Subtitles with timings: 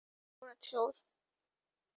[0.31, 0.95] খবর আছে ওর।